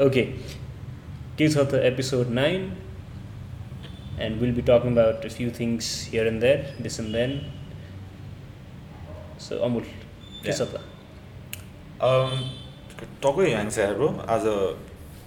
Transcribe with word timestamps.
Okay, 0.00 0.32
this 1.36 1.56
is 1.56 1.68
the 1.68 1.86
episode 1.86 2.30
9, 2.30 2.74
and 4.18 4.40
we'll 4.40 4.54
be 4.54 4.62
talking 4.62 4.92
about 4.92 5.22
a 5.24 5.28
few 5.28 5.50
things 5.50 6.04
here 6.04 6.26
and 6.26 6.40
there, 6.40 6.72
this 6.78 6.98
and 6.98 7.14
then. 7.14 7.44
So, 9.38 9.60
Amul, 9.60 9.84
के 10.44 10.52
छ 10.56 10.64
त 10.72 10.80
टक्कै 13.20 13.44
ह्याङ्स 13.52 13.78
आयो 13.78 13.94
bro 13.94 14.08
आज 14.24 14.44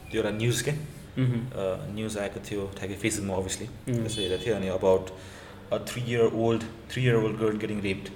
त्यो 0.10 0.18
एउटा 0.22 0.32
न्युज 0.42 0.62
के 0.66 0.72
Mhm. 1.22 1.40
न्युज 1.96 2.18
आएको 2.18 2.40
थियो 2.50 2.62
ठ्याक्कै 2.78 2.98
फेसबुकमा 3.04 3.34
अभियसली 3.38 3.68
Mhm. 3.68 4.02
त्यसो 4.04 4.22
हेरेको 4.22 4.44
थियो 4.44 4.56
अनि 4.56 4.68
about 4.82 5.06
a 5.74 5.78
three 5.90 6.02
year 6.12 6.34
old 6.34 6.64
three 6.90 7.04
year 7.04 7.16
old 7.16 7.38
girl 7.42 7.58
getting 7.64 7.82
raped 7.90 8.08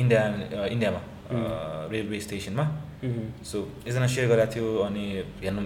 India 0.00 0.22
इन्डियामा 0.74 1.00
रेलवे 1.92 2.20
स्टेसनमा 2.26 2.64
Mhm. 2.64 2.89
सो 3.50 3.56
एकजना 3.86 4.06
सेयर 4.06 4.28
गरेको 4.28 4.52
थियो 4.54 4.66
अनि 4.88 5.04
हेर्नु 5.42 5.62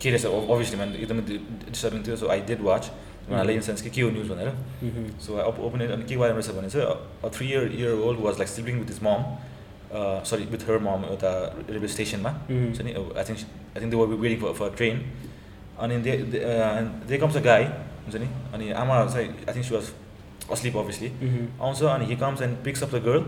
के 0.00 0.10
रहेछ 0.10 0.24
अभियसली 0.26 0.76
मैले 0.80 0.98
एकदमै 1.04 1.22
डिस्टर्बिङ 1.70 2.00
थियो 2.06 2.16
सो 2.22 2.28
आई 2.34 2.40
डिड 2.50 2.60
वाच 2.68 2.84
उनीहरूलाई 3.24 3.54
इन 3.54 3.64
सेन्स 3.64 3.82
कि 3.82 3.90
के 3.90 4.00
हो 4.04 4.10
न्युज 4.10 4.28
भनेर. 4.28 4.50
सो 5.24 5.30
ओपन 5.40 5.80
अनि 5.80 6.04
के 6.04 6.16
बारेमा 6.16 6.38
रहेछ 6.38 6.56
भने 6.56 6.68
चाहिँ 6.70 6.86
a 7.24 7.28
three 7.34 7.46
year 7.50 7.72
year 7.80 7.92
old 8.06 8.20
was 8.24 8.34
like 8.38 8.48
sleeping 8.54 8.80
with 8.80 8.90
is 8.90 9.00
mom 9.06 9.20
sorry 10.28 10.44
with 10.52 10.62
her 10.68 10.78
mom 10.84 11.04
एउटा 11.10 11.32
रेलवे 11.70 11.88
स्टेसनमा. 11.88 12.30
छ 12.76 12.80
नि 12.84 12.92
I 12.92 13.24
think 13.28 13.38
I 13.40 13.80
think 13.80 13.90
they 13.90 13.96
were 13.96 14.06
be 14.12 14.16
waiting 14.24 14.38
for 14.40 14.52
for 14.60 14.68
train 14.76 15.00
अनि 15.84 15.96
they 16.06 16.12
they 17.08 17.18
comes 17.18 17.36
a 17.36 17.40
guy 17.48 17.64
हुन्छ 18.04 18.16
नि 18.24 18.28
अनि 18.54 18.70
आमा 18.82 18.94
चाहिँ 19.06 19.28
I 19.48 19.52
think 19.54 19.66
she 19.66 19.74
was 19.74 19.86
asleep 20.52 20.76
obviously. 20.76 21.08
आउँछ 21.64 21.82
अनि 21.94 22.04
he 22.06 22.16
comes 22.22 22.42
and 22.42 22.56
picks 22.64 22.82
up 22.82 22.94
the 22.94 23.02
girl. 23.08 23.22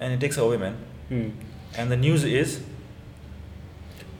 And 0.00 0.20
takes 0.20 0.38
away 0.38 0.56
man. 0.64 0.74
And 1.12 1.90
the 1.92 1.98
news 2.00 2.24
is 2.26 2.58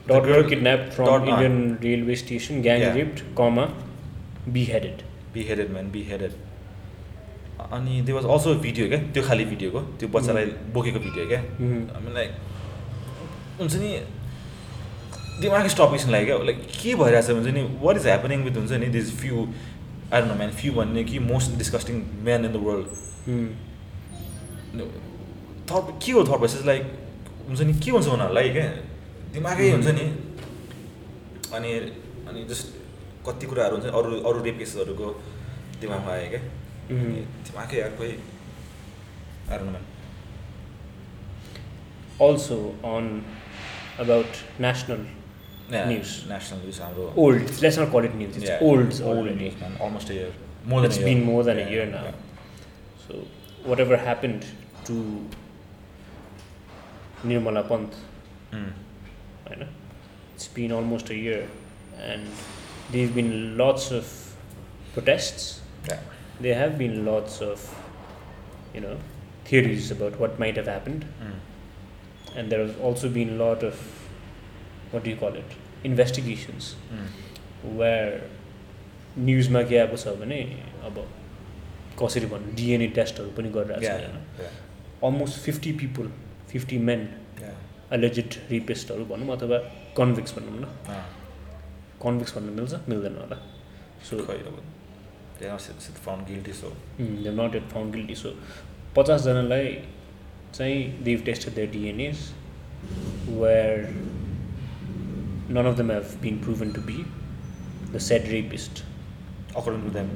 Daughter 0.08 0.42
kidnapped 0.50 0.92
from 0.96 1.06
daughter- 1.06 1.30
Indian 1.32 1.56
railway 1.84 2.16
station, 2.24 2.62
gang 2.66 2.80
Yeah. 2.84 2.94
raped, 2.98 3.22
comma, 3.40 3.66
beheaded. 4.56 5.02
Beheaded 5.32 5.70
man 5.72 5.90
beheaded 5.92 6.32
अनि 7.72 8.00
they 8.06 8.12
was 8.12 8.24
also 8.34 8.54
video 8.64 8.86
क्या 8.88 8.98
त्यो 9.14 9.22
खालि 9.22 9.44
भिडियोको 9.44 9.80
त्यो 10.00 10.08
बच्चालाई 10.14 10.46
बोकेको 10.74 10.98
video 11.06 11.26
क्या. 11.32 11.40
हामी 11.94 12.14
like 12.14 12.30
हुन्छ 13.60 13.74
नि 13.82 13.90
दिमागै 15.42 15.68
स्टपिङ 15.74 16.10
लाग्यो 16.14 16.36
क्या? 16.36 16.44
लाइक 16.48 16.58
के 16.82 16.94
भइरहेछ 17.02 17.30
हुन्छ 17.30 17.48
नि 17.56 17.62
वाट 17.82 17.96
इज 17.96 18.06
ह्यापनिङ 18.06 18.38
विथ 18.44 18.56
हुन्छ 18.60 18.72
नि 18.82 18.86
this 18.96 19.08
few 19.20 19.36
don't 20.12 20.26
know 20.28 20.34
man 20.40 20.50
few 20.60 20.72
भन्ने 20.80 21.04
कि 21.10 21.18
most 21.30 21.58
disgusting 21.58 21.96
man 22.24 22.44
in 22.44 22.52
the 22.52 22.64
world. 22.66 22.86
Thought 25.70 25.86
के 26.04 26.12
हो 26.12 26.22
थट 26.24 26.40
भइसकेपछि 26.40 26.66
लाइक 26.66 26.82
हुन्छ 27.48 27.60
नि 27.60 27.72
के 27.84 27.90
हुन्छ 27.90 28.06
उनीहरूलाई 28.08 28.48
क्या 28.56 28.66
दिमागै 29.34 29.70
हुन्छ 29.72 29.88
नि। 29.98 30.06
अनि 31.56 31.70
अनि 32.28 32.40
जति 32.50 33.46
कुराहरू 33.46 33.74
हुन्छ 33.76 33.86
अरू 33.98 34.10
अरू 34.28 34.38
रेपिसहरूको 34.48 35.08
दिमागमा 35.80 36.12
आयो 36.12 36.28
क्या। 36.32 36.42
दिमागै 37.48 37.78
अर्कै 37.88 38.10
हेर्नुमा 39.50 39.80
also 42.26 42.58
on 42.94 43.04
about 44.04 44.32
national 44.66 45.00
news 45.70 46.10
national 46.32 46.58
news 46.62 46.78
हाम्रो 46.80 47.04
ओल्ड 47.24 47.46
नेसनल 47.64 47.86
क्वालिट 47.94 48.14
न्युज 48.20 48.34
नि 48.42 48.46
old 48.70 48.90
old 49.12 49.26
इन्डियनमा 49.32 49.84
almost 49.84 50.10
year 50.16 50.32
more 50.72 50.88
than 50.88 51.04
been 51.04 51.24
more 51.30 51.44
than 51.44 51.58
year 51.68 51.86
न 51.94 52.12
so 53.06 53.12
what 53.68 53.80
ever 53.86 53.98
happened 54.08 54.40
to 54.88 54.96
Nirmala 57.28 57.62
Panta 57.70 57.92
I 59.51 59.55
know, 59.55 59.67
it's 60.35 60.47
been 60.47 60.71
almost 60.71 61.09
a 61.09 61.15
year, 61.15 61.47
and 61.99 62.27
there've 62.91 63.13
been 63.15 63.57
lots 63.57 63.91
of 63.91 64.11
protests. 64.93 65.61
Yeah. 65.89 65.99
There 66.41 66.55
have 66.55 66.77
been 66.77 67.05
lots 67.05 67.41
of, 67.41 67.65
you 68.73 68.81
know, 68.81 68.97
theories 69.45 69.91
about 69.91 70.19
what 70.19 70.39
might 70.39 70.57
have 70.57 70.67
happened, 70.67 71.05
Mm. 71.21 72.37
and 72.37 72.49
there 72.51 72.61
has 72.65 72.75
also 72.81 73.09
been 73.09 73.29
a 73.29 73.43
lot 73.43 73.63
of, 73.63 73.75
what 74.91 75.03
do 75.03 75.09
you 75.09 75.15
call 75.25 75.35
it, 75.35 75.57
investigations 75.83 76.75
Mm. 76.93 77.75
where 77.81 78.21
न्युजमा 79.17 79.61
के 79.69 79.77
आएको 79.77 79.97
छ 80.01 80.07
भने 80.19 80.37
अब 80.85 80.95
कसरी 81.99 82.25
भन्नु 82.29 82.53
DNA 82.59 82.87
टेस्टहरू 82.97 83.29
पनि 83.39 83.49
गरिरहेको 83.55 83.81
छ 83.81 83.83
Yeah, 83.83 83.99
होइन 83.99 84.15
yeah, 84.39 84.55
almost 85.09 85.39
fifty 85.43 85.71
people 85.81 86.07
fifty 86.51 86.77
men 86.87 86.99
yeah. 87.01 87.26
alleged 87.92 88.34
रिपेस्टहरू 88.50 89.04
भनौँ 89.10 89.28
अथवा 89.36 89.58
कन्भिक्स 89.96 90.34
भनौँ 90.38 90.60
न। 90.60 90.66
कन्भिक्स 92.02 92.34
भन्नु 92.36 92.52
मिल्छ? 92.58 92.74
मिल्दैन 92.88 93.14
होला। 93.20 93.36
So 94.08 94.14
they 95.38 97.30
not 97.30 97.54
at 97.54 97.68
found 97.72 97.94
guilty 97.94 98.14
so 98.14 98.28
पचासजनालाई 98.96 99.66
चाहिँ 100.54 100.78
they've 101.04 101.22
tested 101.24 101.54
their 101.54 101.70
DNAs 101.70 102.18
were 103.28 103.74
none 105.56 105.66
of 105.66 105.76
them 105.76 105.90
have 105.92 106.18
been 106.22 106.38
proven 106.44 106.72
to 106.72 106.80
be 106.90 106.98
the 107.92 107.98
said 108.08 108.28
rapist 108.30 108.84
to 109.58 109.90
them. 109.92 110.08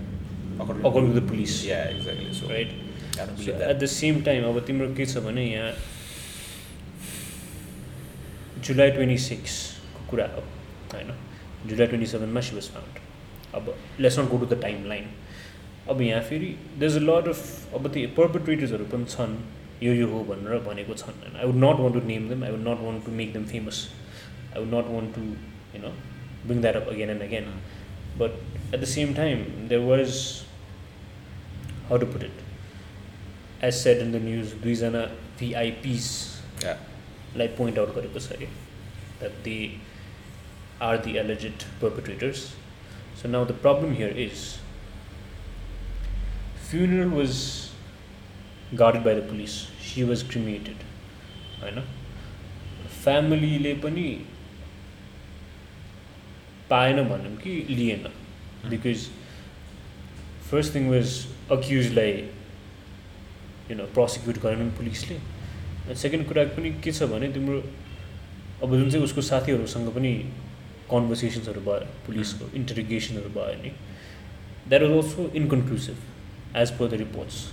According 0.60 0.84
according 0.86 1.12
to 1.12 1.20
the 1.20 1.28
police 1.28 1.52
right 1.66 2.70
I 3.12 3.24
don't 3.26 3.38
so 3.38 3.46
believe 3.46 3.62
at 3.70 3.76
the 3.76 3.86
same 3.92 4.20
time 4.22 4.44
अब 4.48 4.58
तिम्रो 4.66 4.88
के 4.96 5.06
छ 5.06 5.22
भने 5.24 5.44
यहाँ 5.46 5.70
जुलाई 8.62 8.90
twenty 8.90 9.18
सिक्सको 9.20 10.04
कुरा 10.10 10.26
हो 10.34 10.42
होइन 10.92 11.14
July 11.66 11.86
twenty 11.86 12.06
सेभेनमा 12.08 12.40
सी 12.40 12.54
वाज 12.54 12.68
फाउन्ड 12.70 13.00
अब 13.54 13.74
let's 14.00 14.18
not 14.18 14.28
go 14.30 14.38
to 14.38 14.46
the 14.46 14.60
timeline 14.88 15.08
अब 15.88 16.00
यहाँ 16.02 16.22
फेरि 16.24 16.46
there 16.78 16.90
is 16.90 16.96
a 16.96 17.00
lot 17.02 17.28
of 17.28 17.74
अब 17.74 17.88
त्यो 17.92 18.08
पर्पट्रेटर्सहरू 18.16 18.84
पनि 18.92 19.04
छन् 19.06 19.34
यो 19.82 19.94
यो 19.94 20.06
हो 20.08 20.22
भनेर 20.24 20.58
भनेको 20.66 20.94
छन् 20.94 21.18
होइन 21.22 21.36
I 21.36 21.46
would 21.46 21.58
not 21.64 21.80
want 21.80 21.94
to 21.94 22.06
name 22.06 22.28
them 22.28 22.44
I 22.44 22.50
would 22.50 22.66
not 22.68 22.80
want 22.82 23.04
to 23.06 23.12
make 23.20 23.32
them 23.32 23.44
famous 23.46 23.82
I 24.52 24.64
would 24.64 24.74
not 24.74 24.90
want 24.90 25.14
to 25.14 25.22
you 25.74 25.82
know 25.82 25.92
bring 26.46 26.60
that 26.60 26.76
up 26.76 26.88
again 26.88 27.10
and 27.10 27.22
again 27.22 27.50
but 28.18 28.38
at 28.74 28.80
the 28.80 28.84
same 28.92 29.14
time 29.14 29.44
there 29.68 29.82
was 29.86 30.22
how 31.88 31.98
to 31.98 32.06
put 32.06 32.24
it 32.24 33.64
as 33.64 33.74
said 33.76 34.06
in 34.06 34.12
the 34.12 34.24
news 34.24 34.54
दुईजना 34.62 35.04
भिआइपिसलाई 35.38 36.91
yeah 37.36 37.56
point 37.58 37.78
out 37.78 37.94
गरेको 37.94 38.20
छ 38.20 38.32
अरे 38.32 38.48
that 39.20 39.44
they 39.44 39.56
are 40.88 40.96
the 41.04 41.16
alleged 41.18 41.70
perpetrators 41.82 42.44
so 43.22 43.28
now 43.28 43.44
the 43.46 43.62
problem 43.62 43.92
here 44.00 44.18
is 44.26 44.50
funeral 46.72 47.10
was 47.10 47.70
guarded 48.74 49.04
by 49.04 49.12
the 49.12 49.22
police. 49.22 49.56
She 49.80 50.04
was 50.10 50.22
cremated. 50.22 50.84
होइन 51.62 51.80
फ्यामिलीले 53.02 53.72
पनि 53.82 54.04
पाएन 56.70 57.02
भनौँ 57.08 57.34
कि 57.42 57.52
लिएन 57.70 58.08
बिकज 58.70 59.04
फर्स्ट 60.50 60.74
थिङ 60.74 60.88
वाज 60.90 61.12
अक्युजलाई 61.56 62.12
यु 63.70 63.76
नो 63.76 63.86
प्रोसिक्युट 63.98 64.42
गरेन 64.42 64.70
पुलिसले 64.78 65.16
अनि 65.16 65.31
सेकेन्ड 66.02 66.26
कुरा 66.28 66.44
पनि 66.56 66.70
के 66.84 66.92
छ 66.92 67.10
भने 67.12 67.32
तिम्रो 67.32 67.58
अब 68.62 68.76
जुन 68.76 68.90
चाहिँ 68.90 69.04
उसको 69.04 69.22
साथीहरूसँग 69.32 69.88
पनि 69.94 70.12
कन्भर्सेसन्सहरू 70.90 71.60
भयो 71.68 71.86
पुलिसको 72.06 72.50
इन्टरिगेसनहरू 72.62 73.30
भयो 73.36 73.58
नि 73.62 73.70
that 74.68 74.82
was 74.82 74.92
also 75.02 75.30
inconclusive 75.42 76.08
as 76.54 76.70
per 76.70 76.86
the 76.86 76.98
reports. 76.98 77.50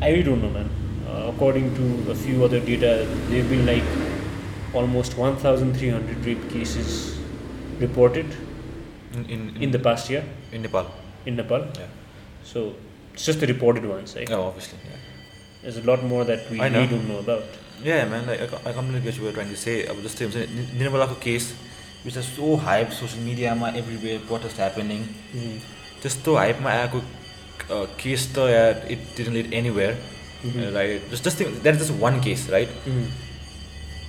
I 0.00 0.10
really 0.10 0.22
don't 0.24 0.42
know, 0.42 0.50
man. 0.50 0.68
Uh, 1.08 1.32
according 1.32 1.74
to 1.76 2.10
a 2.10 2.14
few 2.14 2.44
other 2.44 2.60
data, 2.60 3.06
there 3.28 3.42
have 3.42 3.50
been 3.50 3.66
like 3.66 3.84
almost 4.74 5.16
1,300 5.16 6.24
rape 6.24 6.50
cases 6.50 7.18
reported 7.78 8.26
in 9.14 9.24
in 9.26 9.62
in 9.62 9.70
the 9.70 9.78
past 9.78 10.10
year 10.10 10.24
in 10.52 10.62
Nepal 10.62 10.86
in 11.26 11.36
Nepal. 11.36 11.66
yeah 11.78 11.86
So 12.44 12.74
it's 13.14 13.26
just 13.26 13.40
the 13.40 13.46
reported 13.46 13.88
ones. 13.94 14.16
Right? 14.16 14.28
yeah 14.28 14.44
obviously 14.48 14.78
yeah 14.90 15.11
There's 15.62 15.76
a 15.76 15.82
lot 15.88 16.02
more 16.02 16.24
that 16.24 16.50
we 16.50 16.58
really 16.60 16.86
don't 16.92 17.08
know 17.08 17.18
about. 17.18 17.44
Yeah, 17.84 18.04
man, 18.06 18.26
like, 18.26 18.40
I, 18.40 18.70
I 18.70 18.72
completely 18.72 19.00
get 19.00 19.14
what 19.14 19.24
you're 19.24 19.32
trying 19.32 19.50
to 19.50 19.56
say. 19.56 19.74
अब 19.90 20.02
जस्तै 20.06 20.24
हुन्छ 20.24 20.36
निर्मलाको 20.78 21.14
case 21.22 21.44
which 22.04 22.16
is 22.16 22.24
so 22.24 22.54
hype 22.66 22.90
social 22.98 23.24
मिडियामा 23.24 23.68
everywhere 23.80 24.18
protest 24.30 24.56
happening 24.60 25.00
Mhm. 25.34 25.52
त्यस्तो 26.02 26.34
हाइपमा 26.36 26.70
आएको 26.70 27.00
case 28.02 28.26
त 28.36 28.46
it 28.94 29.00
didn't 29.16 29.36
lead 29.36 29.52
anywhere. 29.60 29.92
Right 30.78 31.10
just 31.12 31.24
just 31.28 31.38
that 31.62 31.74
is 31.74 31.80
just 31.82 31.92
one 32.02 32.20
case 32.26 32.48
right. 32.50 32.70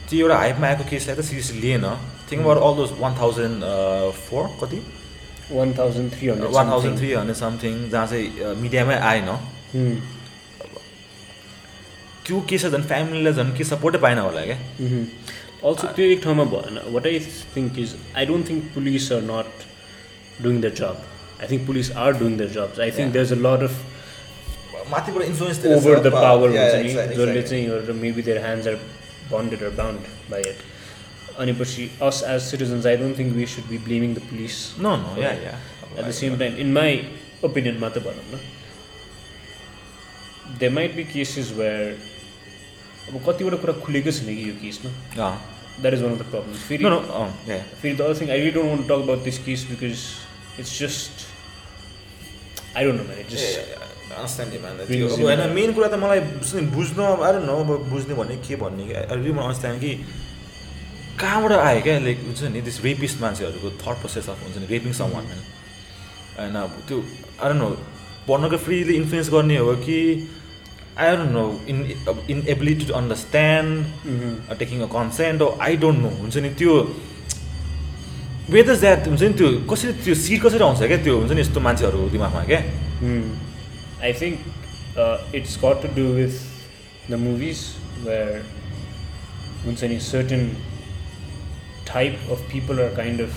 त्यो 0.09 0.19
एउटा 0.25 0.38
हाइपमा 0.38 0.67
आएको 0.67 0.89
केसलाई 0.89 1.15
त 1.15 1.25
seriously 1.29 1.61
lien 1.61 1.85
think 2.31 2.41
about 2.41 2.57
all 2.65 2.75
those 2.81 2.97
one 3.00 3.13
thousand 3.21 3.63
four 4.25 4.50
कति 4.61 4.79
1,300. 5.53 5.53
One 5.53 5.73
thousand 5.77 6.09
something. 6.11 6.97
Three 7.00 7.13
hundred 7.13 7.38
something 7.45 7.73
जहाँ 7.91 8.07
चाहिँ 8.07 8.55
मिडियामै 8.61 8.97
आएन 9.11 9.29
त्यो 12.25 12.39
केसलाई 12.49 12.71
झन् 12.71 12.87
फ्यामिलीलाई 12.91 13.33
झन् 13.33 13.51
के 13.57 13.63
सपोर्टै 13.71 13.99
पाएन 14.05 14.19
होला 14.19 14.41
क्या. 14.49 14.57
अल्सो 15.63 15.87
त्यो 15.95 16.05
एक 16.13 16.19
ठाउँमा 16.23 16.45
भएन। 16.53 16.75
What 16.93 17.03
I 17.07 17.19
think 17.55 17.79
is 17.79 17.89
I 18.15 18.25
don't 18.25 18.43
think 18.49 18.63
police 18.75 19.11
are 19.11 19.21
not 19.31 19.51
doing 20.43 20.55
the 20.61 20.65
job 20.79 20.97
I 21.41 21.47
think 21.51 21.65
police 21.67 21.87
are 22.03 22.11
doing 22.21 22.33
the 22.37 22.43
jobs 22.55 22.79
I 22.79 22.91
think 22.97 23.09
there 23.13 23.25
is 23.25 23.33
a 23.33 23.39
lot 23.47 23.61
of 23.69 23.75
माथिबाट 24.91 25.23
इन्फ्लुएन्स 25.25 25.57
ओभर 25.77 25.99
द 25.99 26.11
पावर 26.13 26.47
हुन्छ 26.49 26.75
नि। 26.83 26.89
जसले 27.15 27.41
चाहिँ 27.41 27.65
maybe 28.03 28.21
their 28.29 28.39
hands 28.45 28.67
are 28.67 28.77
bonded 29.31 29.63
are 29.63 29.69
bound 29.81 30.01
by 30.31 30.41
it 30.53 30.59
अनि 31.43 31.53
पछि 31.59 31.83
us 32.07 32.17
as 32.29 32.41
citizens 32.47 32.85
I 32.85 32.95
don't 33.03 33.17
think 33.19 33.31
we 33.35 33.45
should 33.53 33.65
be 33.69 33.77
blaming 33.85 34.09
the 34.15 34.19
police 34.31 34.55
no 34.87 34.95
no 35.03 35.11
at 35.21 36.03
the 36.05 36.11
same 36.19 36.37
time 36.39 36.51
in 36.65 36.69
my 36.79 36.91
ओपिनियनमा 37.43 37.89
त 37.89 37.97
भनौँ 38.07 38.27
न 38.33 38.35
they 40.59 40.67
might 40.77 40.91
be 40.95 41.03
cases 41.13 41.47
where 41.57 41.83
अब 43.07 43.15
कतिवटा 43.27 43.57
कुरा 43.57 43.73
खुलेकै 43.81 44.11
छैन 44.11 44.27
कि 44.35 44.44
यो 44.50 44.55
केसमा? 44.61 44.89
That 45.81 45.94
is 45.94 46.01
one 46.01 46.11
of 46.13 46.19
the 46.19 46.25
problem 46.31 46.53
फेरि 46.67 46.83
नो 46.83 46.89
नो 46.91 47.23
या 47.50 47.57
फेरि 47.81 47.95
the 47.95 48.01
other 48.01 48.19
thing 48.21 48.29
I 48.31 48.50
don't 48.51 48.71
want 48.71 48.83
talk 48.88 49.00
about 49.03 49.23
this 49.23 49.38
case 49.45 49.65
because 49.69 49.95
it's 50.59 50.79
just 50.79 51.15
I 52.77 52.83
don't 52.85 53.00
know 53.01 53.23
just 53.29 53.59
होइन 55.21 55.39
मेन 55.53 55.73
कुरा 55.73 55.88
त 55.88 56.00
मलाई 56.00 56.19
बुझ्ने- 56.19 57.07
आएर 57.21 57.35
न 57.39 57.50
अब 57.55 57.71
बुझ्ने 57.89 58.13
भन्ने 58.15 58.35
के 58.47 58.55
भन्ने? 58.55 58.83
कि 58.85 58.94
रिली 59.15 59.31
मलाई 59.31 59.45
अन्डरस्ट्यान्ड 59.45 59.79
कि 59.81 59.91
कहाँबाट 61.19 61.51
आयो 61.53 61.81
क्या? 61.81 61.97
लाइक 62.00 62.19
हुन्छ 62.25 62.41
नि 62.53 62.61
दिस 62.61 62.77
रेपिस्ट 62.83 63.21
मान्छेहरूको 63.21 63.69
थट 63.81 63.95
प्रोसेस 64.00 64.29
अफ 64.29 64.44
हुन्छ 64.44 64.57
नि 64.57 64.65
रेपिङ 64.67 64.94
सम 64.94 65.09
होइन 65.17 66.55
अब 66.55 66.71
त्यो 66.88 66.97
आएर 67.44 67.53
न 67.53 67.75
पढ्नको 68.27 68.57
फ्रीली 68.57 68.94
इन्फ्लुएन्स 68.95 69.29
गर्ने 69.29 69.57
हो 69.57 69.73
कि 69.85 69.97
आई 70.97 71.15
डोन्ट 71.17 71.31
नो 71.31 71.45
इन 71.69 71.77
अब 72.07 72.25
in 72.29 72.43
ability 72.55 72.85
to 72.85 72.93
understand 72.93 74.57
taking 74.59 74.81
a 74.81 74.89
consent 74.93 75.41
I 75.67 75.77
don't 75.83 75.99
know 76.01 76.09
हुन्छ 76.21 76.37
नि 76.45 76.49
त्यो 76.61 76.73
वेदर 78.49 78.75
द्याट 78.79 79.07
हुन्छ 79.07 79.21
नि 79.21 79.33
त्यो 79.41 79.49
कसरी 79.71 79.93
त्यो 80.03 80.15
सिट 80.25 80.41
कसरी 80.43 80.63
आउँछ 80.63 80.83
क्या 80.83 80.97
त्यो 81.03 81.17
हुन्छ 81.19 81.31
नि 81.31 81.41
यस्तो 81.41 81.59
मान्छेहरूको 81.69 82.09
दिमागमा 82.17 82.43
क्या 82.51 82.61
I 84.03 84.11
think 84.11 84.39
uh, 84.97 85.17
it's 85.31 85.55
got 85.55 85.81
to 85.81 85.87
do 85.87 86.13
with 86.15 86.35
the 87.07 87.17
movies 87.17 87.75
where 88.03 88.43
once 89.65 89.83
any 89.83 89.99
certain 89.99 90.55
type 91.85 92.17
of 92.29 92.45
people 92.49 92.79
are 92.79 92.91
kind 92.91 93.21
of 93.21 93.31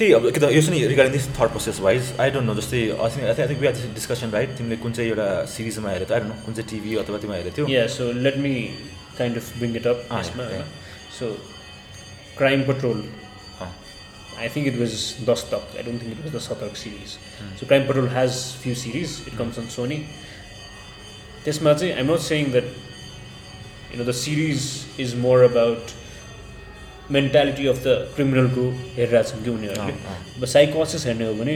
त्यही 0.00 0.12
अब 0.16 0.26
एकदम 0.26 0.50
यसरी 0.50 0.78
regarding 0.88 1.12
this 1.12 1.26
third 1.38 1.50
process 1.54 1.78
wise 1.86 2.12
I 2.24 2.30
don't 2.34 2.46
know 2.46 2.52
जस्तै 2.58 2.78
I 3.06 3.10
think 3.14 3.24
I 3.24 3.32
I 3.32 3.48
think 3.48 3.60
we 3.62 3.72
discussion 3.96 4.30
right 4.34 4.54
तिमीले 4.58 4.76
कुन 4.84 4.92
चाहिँ 4.98 5.10
एउटा 5.10 5.26
सिरिजमा 5.54 5.90
हेरेको 5.90 6.12
त 6.12 6.28
नो 6.28 6.36
कुन 6.44 6.54
चाहिँ 6.56 6.68
टिभी 6.70 6.94
अथवा 7.02 7.18
तिमी 7.24 7.34
हेरेको 7.36 7.56
थियो? 7.56 7.66
या 7.72 7.82
so 7.94 8.06
let me 8.26 8.52
kind 9.18 9.40
of 9.40 9.50
bring 9.60 9.76
it 9.80 9.86
up 9.92 10.14
आर्समा 10.20 10.46
so 11.18 11.28
Crime 12.38 12.62
Patrol 12.70 13.04
I 13.66 14.48
think 14.56 14.72
it 14.72 14.80
was 14.80 14.96
Dastak 15.52 15.76
I 15.76 15.82
don't 15.82 16.02
think 16.02 16.16
it 16.16 16.24
was 16.24 16.34
the 16.34 16.44
Satark 16.46 16.82
series 16.84 17.16
so 17.60 17.66
Crime 17.66 17.86
Patrol 17.92 18.08
has 18.16 18.42
few 18.62 18.74
series 18.86 19.20
it 19.26 19.38
comes 19.38 19.58
on 19.58 19.72
Sony 19.76 20.02
त्यसमा 21.44 21.74
चाहिँ 21.74 21.92
I 21.92 22.00
am 22.00 22.12
not 22.12 22.28
saying 22.30 22.52
that 22.52 22.72
you 23.92 24.02
know 24.02 24.10
the 24.10 24.16
series 24.24 24.74
is 25.06 25.14
more 25.26 25.48
about 25.50 25.98
mentality 27.16 27.66
of 27.72 27.78
the 27.86 27.88
क्रिमिनलको 28.14 28.64
हेरिरहेछन् 28.96 29.44
कि 29.44 29.50
उनीहरूले 29.50 29.94
अब 30.36 30.44
साइकोसिस 30.54 31.06
हेर्ने 31.06 31.26
हो 31.26 31.34
भने 31.40 31.54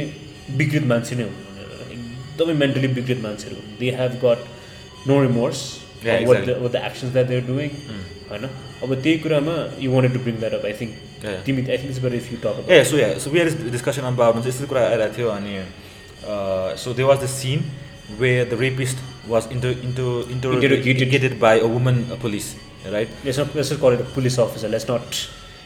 विकृत 0.61 0.85
मान्छे 0.93 1.15
नै 1.17 1.25
हुन् 1.29 1.39
उनीहरू 1.53 1.75
एकदमै 1.95 2.55
मेन्टली 2.65 2.89
विकृत 2.99 3.21
मान्छेहरू 3.29 3.57
हुन् 3.61 3.79
they 3.81 3.91
have 4.01 4.13
got 4.25 4.41
no 5.09 5.21
remorse. 5.23 5.61
The 6.05 6.07
the 6.73 6.77
actions 6.87 7.13
that 7.13 7.27
they're 7.27 7.45
doing. 7.47 7.71
होइन 8.31 8.45
अब 8.83 8.95
त्यही 9.03 9.19
कुरामा 9.25 9.55
you 9.85 9.91
wanted 9.93 10.13
to 10.15 10.21
bring 10.25 10.37
that 10.41 10.55
up 10.55 10.65
I 10.67 10.73
think. 10.81 10.93
तिमी 11.47 11.61
I 11.63 11.77
think 11.79 11.91
it's 11.91 12.01
better 12.05 12.17
if 12.17 12.33
you 12.33 12.39
talk 12.45 12.71
a 12.71 12.85
so 12.91 12.97
so 13.25 13.31
we 13.31 13.41
are 13.41 13.49
discussion 13.77 14.05
about 14.11 14.35
हुन्छ 14.35 14.47
यस्तो 14.47 14.67
कुरा 14.73 14.83
आइरहेको 14.89 15.17
थियो 15.17 15.29
अनि 15.39 15.55
so 16.83 16.93
they 16.99 17.03
was 17.11 17.19
the 17.25 17.27
scene 17.37 17.65
way 18.21 18.31
the 18.45 18.59
rapist 18.61 18.99
was 19.29 19.49
into 19.53 19.71
into 19.89 20.09
Interrogated. 20.35 20.87
Interrogated 20.95 21.39
by 21.41 21.61
a 21.61 21.71
woman 21.77 22.03
police 22.23 22.53
right 22.93 23.09
let's 23.25 23.39
not 23.41 23.57
let's 23.57 23.73
call 23.85 23.93
it 23.95 24.01
a 24.01 24.11
police 24.15 24.39
officer 24.41 24.69
let's 24.77 24.91
not 24.91 25.09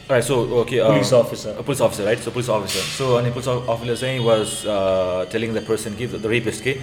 right 0.09 0.23
so 0.23 0.35
okay 0.59 0.81
police 0.81 1.13
officer 1.13 1.61
police 1.61 1.81
officer 1.81 2.03
right 2.03 2.19
so 2.19 2.31
police 2.31 2.49
officer 2.49 2.81
so 2.97 3.13
अनि 3.15 3.31
police 3.31 3.47
officer 3.47 3.95
चाहिँ 3.95 4.19
was 4.25 4.53
telling 5.31 5.53
the 5.53 5.63
person 5.67 5.95
कि 5.95 6.07
the 6.07 6.25
rapist 6.25 6.63
के 6.63 6.75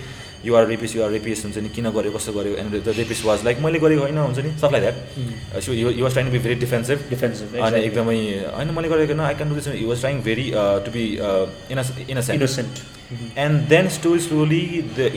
you're 0.44 0.66
rapist 0.66 0.96
you're 0.96 1.10
rapist 1.10 1.44
हुन्छ 1.44 1.58
नि 1.58 1.68
किन 1.74 1.90
गर्यो 1.90 2.12
कसो 2.12 2.32
गर्यो 2.32 2.56
and 2.56 2.76
the 2.78 2.94
rapist 2.98 3.24
was 3.26 3.44
like 3.44 3.60
मैले 3.60 3.78
गरेको 3.78 4.02
होइन 4.02 4.18
हुन्छ 4.18 4.38
नि 4.38 4.52
सब 4.60 4.72
like 4.72 4.84
that 4.84 5.62
so 5.62 5.72
you 5.72 6.04
was 6.04 6.12
trying 6.12 6.30
be 6.30 6.38
very 6.38 6.54
defensive 6.60 7.02
defensive 7.10 7.56
अनि 7.60 7.80
एकदमै 7.80 8.18
होइन 8.52 8.70
मैले 8.76 8.88
गरेको 8.88 9.22
I 9.22 9.34
can 9.34 9.48
do 9.48 9.54
this 9.54 9.68
you 9.74 9.88
was 9.88 10.00
trying 10.00 10.22
very 10.22 10.50
to 10.86 10.92
be 10.92 11.06
in 11.70 11.78
innocent 11.78 12.30
innocent 12.36 13.38
and 13.38 13.68
then 13.68 13.88
story 13.98 14.20
slowly 14.20 14.62
the 14.96 15.10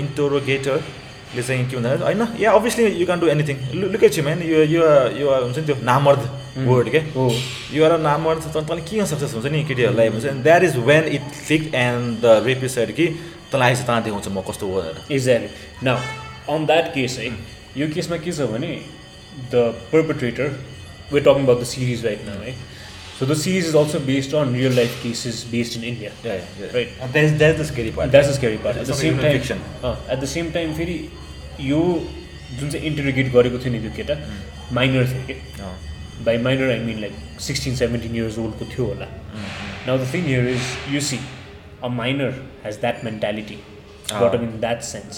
इन्टोरोगेटरले 1.29 1.41
चाहिँ 1.41 1.69
के 1.69 1.75
भन्दा 1.75 2.05
होइन 2.05 2.27
या 2.39 2.51
obviously 2.51 2.85
you 2.99 3.05
can 3.05 3.19
do 3.19 3.27
anything 3.27 3.57
look 3.75 4.03
man 4.19 4.41
यो 4.41 4.63
यो 4.65 4.83
यो 5.19 5.29
हुन्छ 5.29 5.57
नि 5.57 5.65
त्यो 5.65 5.75
नामर्द 5.83 6.21
वर्ड 6.65 6.89
के 6.89 6.97
हो 7.13 7.29
यो 7.73 7.83
एउटा 7.83 7.97
नामर्द 7.99 8.41
त 8.43 8.57
तँलाई 8.57 8.81
के 8.81 9.05
सक्सेस 9.05 9.33
हुन्छ 9.33 9.45
नि 9.45 9.63
केटीहरूलाई 9.63 10.07
हुन्छ 10.09 10.25
and 10.25 10.43
that 10.43 10.63
is 10.63 10.77
when 10.81 11.03
it 11.09 11.21
click 11.37 11.73
and 11.75 12.21
the 12.21 12.41
rapist 12.45 12.75
side 12.75 12.91
कि 12.95 13.07
तँलाई 13.51 13.69
आएपछि 13.69 13.83
तँ 13.85 14.01
देखाउँछ 14.03 14.27
म 14.27 14.41
कस्तो 14.49 14.67
हो 14.67 14.81
भनेर 14.81 15.13
exactly 15.13 15.85
now 15.85 15.97
on 16.49 16.65
that 16.65 16.93
case 16.93 17.17
है 17.19 17.29
यो 17.77 17.87
केसमा 17.93 18.17
के 18.25 18.31
छ 18.31 18.49
भने 18.49 18.73
the 19.53 19.63
perpetrator 19.93 20.49
we 21.13 21.19
talking 21.21 21.43
about 21.45 21.61
the 21.61 21.65
series 21.67 22.05
right 22.05 22.25
now 22.25 22.41
है 22.41 22.55
so 23.19 23.25
the 23.25 23.33
series 23.37 23.65
is 23.67 23.75
also 23.75 23.99
based 24.07 24.33
on 24.41 24.53
real 24.55 24.75
life 24.75 24.99
cases 25.03 25.45
based 25.51 25.77
in 25.77 25.83
India 25.93 26.11
Right. 26.25 26.99
That 27.13 27.23
is 27.23 27.37
that 27.37 27.55
is 27.55 27.61
the 27.61 27.65
scary 27.71 27.91
part 27.97 28.11
that's 28.11 28.29
a 28.29 28.33
scary 28.33 28.57
part 28.65 28.77
at 28.77 28.83
the 28.83 28.89
It's 28.91 29.01
same 29.01 29.15
not 29.15 29.21
time 29.23 29.35
even 29.35 29.41
fiction. 29.41 30.11
At 30.13 30.19
the 30.19 30.25
same 30.33 30.51
time 30.51 30.73
फेरि 30.77 30.97
यो 31.69 31.79
जुन 32.59 32.69
चाहिँ 32.69 32.85
इन्टरग्रेट 32.87 33.31
गरेको 33.33 33.57
थियो 33.63 33.73
नि 33.73 33.79
त्यो 33.79 33.91
केटा 33.95 34.15
minor 34.79 35.05
थियो 35.15 35.25
कि 35.27 36.23
by 36.25 36.37
minor 36.45 36.71
I 36.71 36.79
mean 36.85 36.99
like 37.01 37.41
sixteen 37.47 37.75
seventeen 37.81 38.15
years 38.15 38.37
ओल्डको 38.45 38.65
थियो 38.75 38.85
होला 38.85 39.07
now 39.87 39.97
the 39.97 40.13
thing 40.13 40.25
here 40.25 40.47
is 40.49 40.93
you 40.93 41.01
see 41.09 41.19
a 41.83 41.87
minor 41.99 42.41
has 42.65 42.79
that 42.85 43.03
mentality 43.09 43.59
Ah. 44.11 44.19
brought 44.19 44.35
up 44.35 44.43
in 44.45 44.53
that 44.61 44.79
sense. 44.85 45.17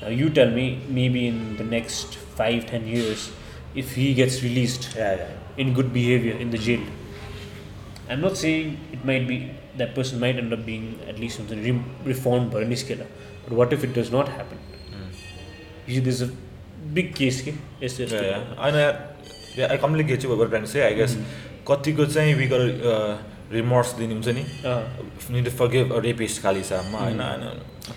Now 0.00 0.08
you 0.14 0.26
tell 0.38 0.50
me, 0.56 0.64
maybe 0.96 1.20
in 1.28 1.36
the 1.60 1.64
next 1.68 2.16
five, 2.40 2.56
ten 2.70 2.88
years, 2.94 3.22
if 3.82 3.92
he 4.00 4.08
gets 4.18 4.34
released 4.46 4.88
in 5.64 5.70
good 5.78 5.88
behavior 5.94 6.34
in 6.44 6.50
not 8.20 8.36
saying 8.36 8.78
it 8.92 9.04
might 9.04 9.26
be 9.28 9.38
that 9.76 9.94
person 9.94 10.20
might 10.20 10.36
end 10.36 10.52
up 10.52 10.64
being 10.66 10.84
at 11.08 11.18
least 11.18 11.36
something 11.36 11.62
re- 11.62 11.84
reformed 12.04 12.50
by 12.52 12.64
niskela. 12.64 13.06
But 13.44 13.52
what 13.60 13.72
if 13.72 13.84
it 13.84 13.92
does 13.94 14.10
not 14.10 14.28
happen? 14.28 14.58
You 15.86 15.94
see, 15.94 16.00
there's 16.00 16.22
a 16.22 16.30
big 16.94 17.14
case 17.14 17.40
here. 17.40 17.58
Yes, 17.80 17.98
yes. 18.00 18.12
होइन 18.58 18.74
I 19.70 19.76
complete 19.82 20.06
get 20.06 20.20
trying 20.50 20.64
say 20.72 20.82
I 20.82 20.94
guess 20.94 21.16
कतिको 21.68 22.06
चाहिँ 22.06 22.34
we 22.40 22.46
गर 22.48 22.64
remorse 23.52 23.92
दिने 23.98 24.14
हुन्छ 24.14 24.28
नि 24.38 24.42
Uh, 24.70 25.30
need 25.34 25.48
forgive 25.58 25.92
rapist 26.04 26.42
खालि 26.42 26.58
हिसाबमा 26.58 26.98
होइन 26.98 27.20
होइन 27.20 27.44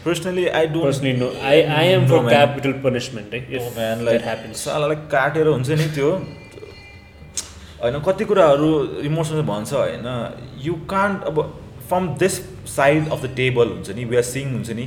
personally 0.06 0.46
I 0.60 0.68
don't 0.74 0.86
personally, 0.86 1.13
no. 1.22 1.30
I, 1.51 1.56
I 1.78 1.86
am 1.94 2.04
No, 2.06 2.10
for 2.12 2.22
man. 2.25 2.34
capital 2.36 2.74
punishment 2.86 3.34
eh, 3.39 3.42
if 3.60 3.70
man 3.78 4.06
that 4.10 4.28
happens. 4.30 4.63
सालालाई 4.66 4.96
काटेर 5.16 5.48
हुन्छ 5.48 5.70
नि 5.82 5.88
त्यो 5.96 6.12
होइन 7.81 8.00
कति 8.07 8.25
कुराहरू 8.25 8.69
इमोसनल 9.09 9.41
भन्छ 9.50 9.74
होइन 9.74 10.07
यु 10.67 10.74
कान्ट 10.89 11.24
अब 11.31 11.43
from 11.89 12.07
this 12.21 12.33
side 12.69 13.07
of 13.12 13.21
the 13.24 13.29
table 13.36 13.67
हुन्छ 13.67 13.91
नि 13.98 14.03
वी 14.05 14.15
आर 14.15 14.24
सिङ 14.24 14.51
हुन्छ 14.53 14.71
नि. 14.79 14.83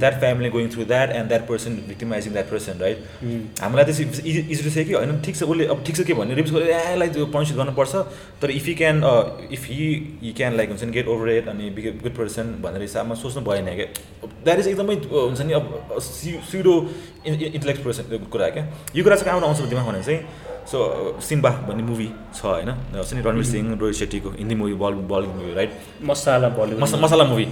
That 0.00 0.18
family 0.20 0.50
going 0.50 0.68
through 0.74 0.84
that 0.90 1.10
and 1.10 1.28
that 1.28 1.46
person 1.48 1.76
victimising 1.86 2.32
that 2.32 2.50
person 2.50 2.78
right. 2.80 2.98
हामीलाई 3.62 3.84
त्यसै 3.84 4.04
इजी 4.30 4.70
से 4.70 4.84
कि 4.84 4.92
होइन 4.94 5.20
ठिक 5.24 5.36
छ 5.36 5.42
उसले 5.42 5.66
अब 5.74 5.82
ठिक 5.86 5.96
छ 5.96 6.06
के 6.06 6.14
भन्ने 6.20 6.34
रिप्स 6.34 6.52
यसलाई 6.52 7.08
त्यो 7.16 7.26
पनिस 7.34 7.52
गर्नुपर्छ 7.56 7.94
तर 8.42 8.50
if 8.50 8.68
you 8.68 8.74
can 8.82 9.02
if 9.50 9.64
he 9.70 9.88
you 10.22 10.32
can 10.36 10.56
like 10.56 10.68
हुन्छ 10.70 10.84
नि 10.84 10.92
गेट 10.98 11.08
ओभर 11.14 11.30
इट 11.32 11.48
अनि 11.54 11.70
गुड 11.80 12.14
पर्सन 12.20 12.54
भनेर 12.62 12.82
हिसाबमा 12.82 13.14
सोच्नु 13.24 13.42
भएन 13.50 13.74
क्या 13.80 13.88
द्याट 14.44 14.58
इज 14.58 14.68
एकदमै 14.68 14.96
हुन्छ 15.10 15.40
नि 15.40 15.58
अब 15.60 15.98
सिडो 16.52 16.76
इन्टेलेक्ट 17.26 17.84
पर्सन 17.84 18.26
कुरा 18.32 18.48
क्या? 18.56 18.64
यो 18.96 19.04
कुरा 19.04 19.16
चाहिँ 19.16 19.26
कहाँबाट 19.26 19.48
आउँछ 19.48 19.68
दिमाग 19.70 19.86
भने 19.88 20.02
चाहिँ 20.02 20.20
सो 20.70 20.78
सिम्बा 21.20 21.50
भन्ने 21.68 21.82
मुभी 21.82 22.08
छ 22.34 22.44
होइन? 22.44 22.70
नि 22.94 23.20
रणवीर 23.22 23.44
सिंह 23.44 23.76
रोहित 23.80 23.96
शेट्टीको 23.96 24.30
हिन्दी 24.38 24.54
मुभी 24.54 24.74
बल 24.82 24.94
Bollywood 25.12 25.34
movie 25.36 25.54
right 25.54 25.72
masala 26.10 26.48
Bollywood 26.56 26.80
मस 26.82 26.94
masala 27.02 27.24
movie 27.24 27.44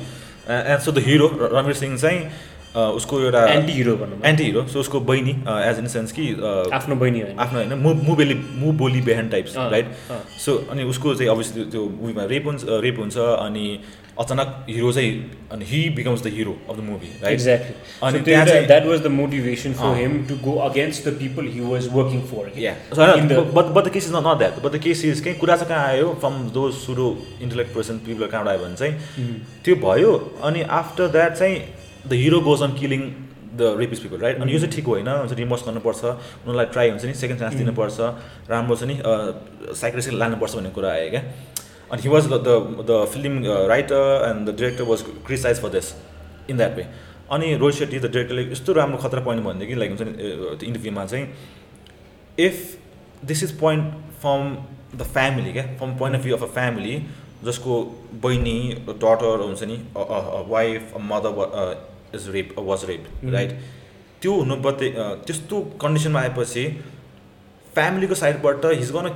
and 0.48 0.80
so 0.80 0.92
the 0.92 0.98
hero 1.06 1.28
Ranveer 1.42 1.74
Singh 1.74 1.96
चाहिँ 1.96 2.20
uh, 2.74 2.90
उसको 2.98 3.20
एउटा 3.20 3.44
एन्टी 3.46 3.72
हिरो 3.72 3.96
भनौँ 3.96 4.18
न। 4.18 4.24
एन्टी 4.26 4.44
हिरो 4.44 4.66
सो 4.72 4.80
उसको 4.80 5.00
बहिनी 5.10 5.30
एज 5.68 5.78
इन 5.78 5.86
सेन्स 5.94 6.12
कि 6.12 6.24
uh, 6.34 6.72
आफ्नो 6.72 6.96
बहिनी 6.96 7.22
आफ्नो 7.36 7.58
होइन 7.58 7.74
मु 7.82 7.94
मुबेली 8.08 8.34
मु 8.34 8.72
बोली 8.80 9.00
बेहान 9.08 9.28
टाइप्स 9.28 9.56
राइट। 9.56 9.92
सो 10.44 10.56
अनि 10.70 10.84
उसको 10.92 11.14
चाहिँ 11.14 11.30
अभियसली 11.32 11.64
त्यो 11.72 11.82
मुभीमा 12.00 12.24
रेप 12.32 12.46
हुन्छ 12.46 12.64
रेप 12.86 12.98
हुन्छ 13.00 13.18
अनि 13.18 13.66
अचानक 14.18 14.66
हिरो 14.68 14.92
चाहिँ 14.92 15.12
अनि 15.52 15.64
he 15.64 15.78
becomes 15.96 16.22
the 16.22 16.30
hero 16.34 16.56
of 16.70 16.76
the 16.76 16.80
movie 16.84 17.08
right 17.22 17.32
exactly 17.32 17.74
अनि 18.02 18.20
त्यहाँ 18.20 18.44
चाहिँ- 18.46 18.66
that 18.66 18.86
was 18.86 19.00
the 19.02 19.06
motivation 19.12 19.72
for. 19.74 19.94
Him 19.96 20.16
to 20.28 20.36
go 20.44 20.54
against 20.68 21.08
the 21.08 21.12
people 21.18 21.46
he 21.52 21.60
was 21.62 21.88
working 21.92 22.20
for 22.32 22.50
but 23.54 23.72
but 23.74 23.84
the 23.84 23.92
case 23.92 24.06
is 24.08 24.14
not 24.16 24.38
that 24.38 24.58
but 24.64 24.72
the 24.72 24.80
case 24.82 25.04
is 25.04 25.20
कहीँ 25.20 25.34
कुरा 25.38 25.56
चाहिँ 25.56 25.68
कहाँ 25.68 25.86
आयो? 25.86 26.12
From 26.20 26.38
दो 26.52 26.70
sudo 26.80 27.08
intellect 27.42 27.74
person 27.74 27.98
people 28.06 28.26
कहाँबाट 28.26 28.54
आयो 28.54 28.64
भने 28.64 28.76
चाहिँ 28.76 29.40
त्यो 29.64 29.76
भयो 29.84 30.12
अनि 30.44 30.62
आफ्टर 30.80 31.08
द्याट 31.08 31.36
चाहिँ 31.36 31.56
the 32.08 32.12
hero 32.22 32.40
goes 32.40 32.62
on 32.62 32.72
killing 32.80 33.02
the 33.56 33.74
rapist 33.78 33.98
people 34.00 34.18
right 34.18 34.40
अनि 34.40 34.52
यो 34.52 34.58
चाहिँ 34.58 34.72
ठिक 34.74 34.86
होइन 34.86 35.08
हुन्छ 35.08 35.32
रिमोर्स 35.38 35.62
गर्नुपर्छ 35.66 36.04
उनीहरूलाई 36.04 36.66
ट्राई 36.72 36.90
हुन्छ 36.90 37.04
नि 37.04 37.14
सेकेन्ड 37.14 37.40
चान्स 37.40 37.54
दिनुपर्छ 37.54 38.00
राम्रो 38.50 38.76
छ 38.76 38.82
नि 38.92 38.96
साइक्रेसिक 39.80 40.14
लानुपर्छ 40.22 40.54
भन्ने 40.56 40.70
कुरा 40.78 40.90
आयो 40.92 41.10
क्या। 41.10 41.22
अनि 41.92 42.02
he 42.02 42.08
was 42.08 42.26
the 42.32 42.38
the 42.90 43.04
film 43.12 43.54
writer 43.68 44.26
and 44.28 44.48
the 44.48 44.56
director 44.58 44.84
was 44.90 45.02
criticize 45.08 45.60
for 45.62 45.68
this 45.78 45.92
in 46.50 46.56
that 46.56 46.76
way 46.76 46.86
अनि 47.36 47.54
रोहित 47.62 47.76
शेट्टी 47.78 47.98
द 47.98 48.10
डिरेक्टरले 48.12 48.42
यस्तो 48.52 48.72
राम्रो 48.78 48.98
खतरा 49.02 49.20
पोइन्ट 49.24 49.44
भनेदेखि 49.44 49.74
लाइक 49.80 49.90
हुन्छ 49.90 50.02
नि 50.08 50.12
त्यो 50.12 50.66
इन्टरभ्यूमा 50.68 51.04
चाहिँ 51.12 51.26
if 52.46 52.78
this 53.32 53.42
is 53.44 53.58
point 53.60 53.92
from 54.22 54.54
the 54.98 55.02
family 55.12 55.52
क्या 55.52 55.66
from 55.78 55.96
point 55.98 56.16
of 56.16 56.22
view 56.22 56.36
of 56.36 56.42
a 56.42 56.52
family 56.54 56.96
जसको 57.44 57.76
बहिनी 58.24 58.56
डटर 58.88 59.40
हुन्छ 59.44 59.62
नि 59.70 59.76
wife 60.50 60.92
mother 61.12 61.80
is 62.14 62.28
rape 62.30 62.54
was 62.58 62.84
rape. 62.88 63.04
Right 63.34 63.52
त्यो 64.22 64.32
हुनु 64.34 64.56
अ, 64.56 65.14
त्यस्तो 65.26 65.60
कन्डिसनमा 65.82 66.20
आएपछि 66.20 66.64
फ्यामिलीको 67.74 68.14
साइडबाट 68.14 68.64
his 68.72 68.90
gun 68.96 69.08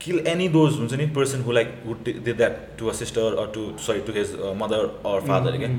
kill 0.00 0.18
any 0.28 0.48
those 0.56 0.74
हुन्छ 0.80 0.98
नि 1.00 1.06
person 1.16 1.40
who 1.46 1.52
like 1.52 1.72
who 1.86 1.94
did 2.06 2.28
that 2.36 2.58
to 2.78 2.88
a 2.88 2.92
sister 2.98 3.38
or 3.42 3.46
to 3.54 3.62
sorry 3.86 4.00
to 4.06 4.12
his 4.18 4.34
mother 4.60 4.84
or 5.12 5.20
father 5.28 5.56
क्या 5.62 5.70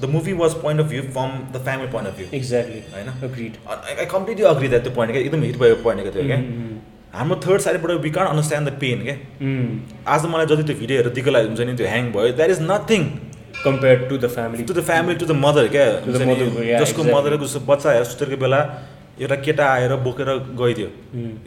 the 0.00 0.10
movie 0.10 0.32
was 0.40 0.52
point 0.62 0.80
of 0.80 0.86
view 0.88 1.02
from 1.14 1.30
the 1.54 1.62
family 1.64 1.90
point 1.92 2.08
of 2.08 2.16
view 2.16 2.26
exactly 2.38 2.82
होइन 2.92 3.08
agreed 3.30 3.56
I 3.70 4.06
completely 4.12 4.44
agree 4.52 4.68
that 4.68 4.82
त्यो 4.82 4.92
point 4.98 5.12
क्या 5.12 5.22
एकदम 5.22 5.42
hit 5.48 5.58
भएको 5.62 5.82
point 5.84 6.12
त्यो 6.16 6.26
क्या 6.26 6.38
हाम्रो 7.14 7.40
third 7.46 7.60
साइडबाट 7.64 7.90
वी 8.02 8.10
कान 8.16 8.26
अन्डरस्ट्यान्ड 8.26 8.68
द 8.68 8.72
पेन 8.80 9.02
क्या 9.08 9.16
आज 10.14 10.26
मलाई 10.34 10.46
जति 10.52 10.62
त्यो 10.68 10.76
भिडियो 10.82 10.98
हेरेर 10.98 11.14
दिक्क 11.18 11.28
लाग्यो 11.36 11.48
हुन्छ 11.48 11.66
नि 11.70 11.76
त्यो 11.80 11.88
ह्याङ 11.94 12.12
भयो 12.18 12.32
that 12.40 12.50
is 12.56 12.60
nothing 12.70 13.08
compare 13.64 14.06
to 14.08 14.16
the 14.18 14.28
family 14.34 14.64
to 14.64 14.74
the 14.74 14.84
family 14.90 15.18
to 15.20 15.26
the 15.26 15.36
mother 15.44 15.68
क्या 15.74 15.86
जसको. 16.80 17.04
मदरको 17.04 17.46
बच्चा 17.70 18.02
सुतेको 18.10 18.36
बेला 18.44 18.60
एउटा 19.20 19.36
केटा 19.36 19.66
आएर 19.68 19.94
बोकेर 20.02 20.28
गइदियो। 20.60 20.88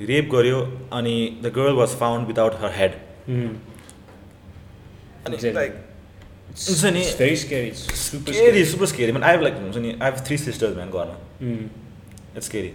रेप 0.07 0.29
गर्यो 0.31 0.59
अनि 0.93 1.15
the 1.43 1.51
girl 1.55 1.73
was 1.75 1.89
found 1.99 2.27
without 2.27 2.53
her 2.61 2.71
head 2.75 2.93
अनि. 5.25 5.51
लाइक 5.53 5.73
हुन्छ 6.51 6.85
नि। 6.85 7.03
Very 7.17 7.35
scary 7.37 7.71
super 7.71 8.33
scary 8.33 8.65
super 8.65 8.85
scary 8.85 9.11
man 9.11 9.23
I 9.23 9.41
like 9.41 9.55
हुन्छ 9.57 9.77
नि 9.77 9.91
I 9.91 9.97
have 10.01 10.23
three 10.27 10.37
sisters 10.37 10.75
man 10.75 10.89
घरमा 10.91 11.17
इट्स 12.35 12.45
स्केरी 12.45 12.73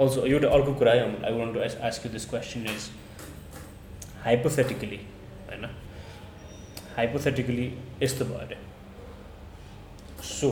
अल्सो 0.00 0.24
एउटा 0.26 0.48
अर्को 0.56 0.74
कुरा 0.74 0.92
है 0.92 1.00
I 1.24 1.32
want 1.34 1.54
to 1.54 1.60
ask 1.86 2.06
you 2.06 2.12
this 2.12 2.24
question 2.30 2.66
is 2.66 2.90
hypothetically 4.24 5.00
होइन? 5.48 5.64
हाइपोथेटिकली 6.96 7.66
यस्तो 8.02 8.24
भयो 8.24 8.38
अरे। 8.38 8.56
So 10.28 10.48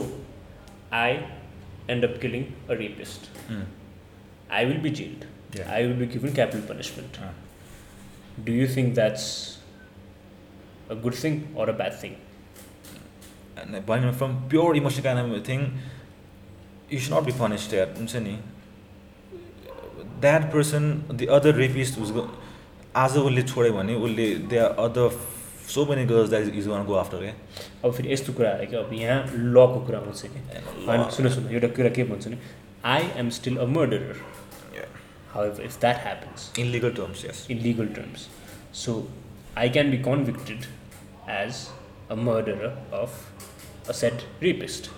I 0.95 1.13
End 1.90 2.04
up 2.04 2.18
killing 2.22 2.44
a 2.70 2.80
rapist 2.82 3.30
I 4.52 4.64
will 4.66 4.80
be 4.80 4.90
jailed. 4.90 5.24
Yeah. 5.54 5.70
I 5.70 5.86
will 5.86 5.94
be 5.94 6.06
given 6.06 6.32
capital 6.34 6.62
punishment. 6.62 7.18
Ah. 7.22 7.30
Do 8.44 8.52
you 8.52 8.66
think 8.66 8.94
that's 8.94 9.58
a 10.88 10.94
good 10.94 11.14
thing 11.14 11.38
or 11.54 11.68
a 11.70 11.72
bad 11.72 11.94
thing? 12.02 12.16
And 13.56 13.80
भने 13.86 14.12
from 14.18 14.34
pure 14.50 14.76
emotion 14.76 15.02
kind 15.02 15.34
of 15.34 15.48
thing 15.48 15.60
you 16.92 17.00
should 17.00 17.14
not 17.14 17.24
be 17.24 17.32
punished 17.38 17.74
यार 17.74 17.94
हुन्छ 17.98 18.16
नि 18.26 18.38
that 20.24 20.50
person 20.52 20.88
the 21.12 21.28
other 21.38 21.54
rapist 21.64 21.98
उसको 22.06 22.28
आज 23.04 23.16
उसले 23.24 23.42
छोड्यो 23.52 23.72
भने 23.72 23.94
उसले 24.08 24.28
they 24.52 24.58
are 24.64 24.74
other 24.86 25.08
So 25.74 25.84
many 25.86 26.04
girls 26.06 26.30
that 26.30 26.54
is 26.54 26.66
one 26.68 26.84
go 26.86 26.94
after 27.04 27.18
क्या 27.22 27.34
अब 27.84 27.92
फेरि 27.92 28.12
यस्तो 28.12 28.32
कुरा 28.32 28.50
आयो 28.50 28.66
कि 28.70 28.76
अब 28.76 28.92
यहाँ 28.92 29.24
लको 29.56 29.80
कुरा 29.86 29.98
आउँछ 29.98 30.22
कि 30.22 30.86
होइन 30.86 31.08
सुन 31.16 31.28
सुन 31.34 31.48
एउटा 31.52 31.68
कुरा 31.80 31.90
के 31.98 32.04
भन्छु 32.12 32.30
नि 32.30 32.38
I 32.94 33.10
am 33.20 33.30
still 33.40 33.56
a 33.56 33.66
murderer 33.78 34.24
However, 35.34 35.62
if 35.62 35.76
that 35.80 36.00
happens 36.06 36.48
in legal 36.60 36.90
terms 36.96 37.24
yes 37.24 37.46
in 37.52 37.62
legal 37.66 37.86
terms, 37.98 38.24
so 38.80 38.96
I 39.56 39.68
can 39.76 39.90
be 39.90 40.00
convicted 40.06 40.66
as 41.36 41.60
a 42.10 42.16
murderer 42.16 42.72
of 42.92 43.16
a 43.88 43.94
said 43.94 44.24
rapist. 44.40 44.90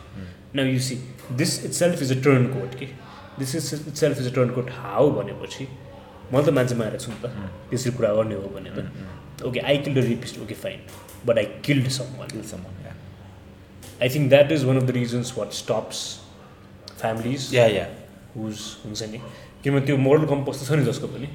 Now 0.59 0.63
you 0.63 0.81
see, 0.81 0.99
this 1.43 1.55
itself 1.65 2.03
is 2.03 2.11
a 2.11 2.19
turncoat. 2.27 2.75
Okay? 2.75 2.91
This 3.39 3.55
is 3.55 3.73
itself 3.93 4.21
is 4.25 4.27
a 4.27 4.35
turncoat. 4.39 4.71
How 4.83 5.05
भनेपछि 5.11 5.69
मैले 6.34 6.46
त 6.46 6.50
मान्छे 6.58 6.76
मारेको 6.76 7.04
छु 7.04 7.12
नि 7.12 7.18
त। 7.24 7.26
त्यसरी 7.70 7.92
कुरा 7.98 8.14
गर्ने 8.14 8.36
हो 8.36 8.48
भने 8.56 8.70
त। 8.78 9.44
Okay 9.46 9.60
I 9.60 9.78
killed 9.86 9.98
rapist 10.08 10.40
okay 10.44 10.54
fine 10.64 10.80
but 11.26 11.38
I 11.38 11.46
killed 11.66 11.88
someone 12.20 12.30
I 14.02 14.10
think 14.10 14.30
that 14.30 14.52
is 14.52 14.64
one 14.66 14.78
of 14.78 14.84
the 14.84 14.92
reasons 15.00 15.34
what 15.38 15.52
stops 15.62 16.00
families 17.00 17.54
yeah 17.56 17.66
yeah 17.68 17.88
whose 18.36 18.58
हुन्छ 18.86 19.04
नि 19.12 19.22
किनभने 19.64 19.86
त्यो 19.86 19.98
मोरल 19.98 20.26
कम्पोज 20.26 20.56
त 20.60 20.66
छ 20.68 20.72
नि 20.80 20.84
जसको 20.86 21.08
पनि 21.14 21.28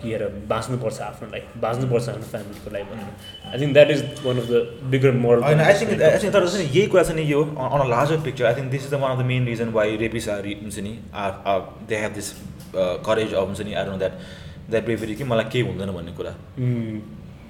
कि 0.00 0.06
हेर 0.10 0.22
बाँच्नुपर्छ 0.50 1.00
आफ्नो 1.06 1.26
लाइफ 1.30 1.56
बाँच्नुपर्छ 1.64 2.08
आफ्नो 2.08 2.26
फ्यामिलीको 2.32 2.70
लाइफ 2.74 2.86
भनेर। 2.90 3.08
I 3.50 3.56
think 3.60 3.72
that 3.74 3.90
is 3.90 4.00
one 4.26 4.36
of 4.42 4.46
the 4.50 4.54
bigger 4.92 5.12
moral 5.24 5.42
होइन 5.48 5.60
आई 5.60 5.74
थिङ्क 5.80 6.02
आई 6.02 6.18
थिङ्क 6.22 6.32
तर 6.36 6.46
चाहिँ 6.48 6.68
यही 6.68 6.86
कुरा 6.94 7.02
चाहिँ 7.02 7.18
नि 7.20 7.26
यो 7.32 7.40
on 7.42 7.80
a 7.80 7.88
larger 7.94 8.20
picture 8.28 8.44
I 8.50 8.54
think 8.60 8.70
this 8.76 8.82
is 8.86 8.90
the 8.94 9.00
one 9.04 9.10
of 9.12 9.18
the 9.18 9.26
main 9.32 9.46
reason 9.46 9.68
why 9.78 9.96
rapist 10.04 10.28
are 10.36 10.46
हुन्छ 10.62 10.78
नि 10.86 10.94
are 11.24 11.60
they 11.88 11.96
have 12.04 12.12
this 12.20 12.30
courage 13.08 13.34
of 13.34 13.46
हुन्छ 13.46 13.60
नि 13.60 13.74
I 13.74 13.84
know 13.90 13.96
that 14.04 14.14
that 14.70 14.84
bravery 14.84 15.14
कि 15.14 15.24
मलाई 15.32 15.50
केही 15.52 15.64
हुँदैन 15.68 15.90
भन्ने 15.98 16.12
कुरा। 16.20 16.32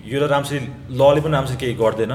यो 0.04 0.16
त 0.20 0.30
राम्ररी 0.30 0.58
लले 1.00 1.20
पनि 1.24 1.32
राम्ररी 1.32 1.56
केही 1.60 1.74
गर्दैन 1.82 2.12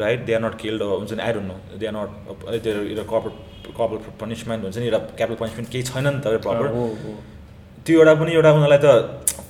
right 0.00 0.24
they 0.24 0.32
are 0.34 0.42
not 0.46 0.56
killed 0.62 0.82
हुन्छ 0.82 1.12
नि 1.12 1.22
I 1.26 1.32
don't 1.36 1.48
know 1.52 1.56
they 1.78 1.86
are 1.86 1.94
not 1.96 2.66
एउटा 2.66 3.04
कर्पोरेट 3.12 3.70
कर्पोरेट 3.76 4.18
पनिसमेन्ट 4.24 4.60
हुन्छ 4.64 4.76
नि 4.78 4.84
एउटा 4.88 5.00
क्यापिटल 5.20 5.38
पनिसमेन्ट 5.44 5.70
केही 5.72 5.84
छैन 5.92 6.06
नि 6.08 6.20
त 6.24 6.26
प्रपर 6.48 6.66
त्यो 7.86 7.98
एउटा 7.98 8.14
पनि 8.20 8.32
एउटा 8.38 8.50
उनीहरूलाई 8.58 8.78
त 8.84 8.88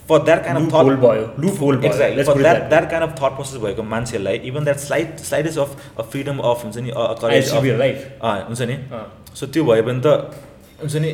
for 0.08 0.18
that 0.24 0.42
kind 0.44 0.58
of 0.60 0.64
thought 0.74 0.96
भयो। 1.02 1.26
Whole 1.60 1.76
exactly 1.84 2.22
for 2.24 2.32
put 2.32 2.38
it 2.38 2.42
that 2.46 2.68
that 2.72 2.88
kind 2.90 3.04
of 3.08 3.12
thought 3.20 3.32
process 3.36 3.60
भएको 3.64 3.82
मान्छेहरूलाई 3.92 4.36
even 4.50 4.64
that 4.64 4.78
slight 4.86 5.20
slightest 5.28 5.58
of 5.58 6.10
freedom 6.10 6.38
of 6.50 6.64
हुन्छ 6.64 6.76
नि 6.86 6.90
करेज 7.22 7.52
your 7.68 7.78
life. 7.84 8.02
हुन्छ 8.48 8.60
नि? 8.72 8.76
सो 9.40 9.46
त्यो 9.54 9.64
भयो 9.70 9.82
भने 9.88 10.00
त 10.06 10.06
हुन्छ 10.82 10.96
नि 11.04 11.10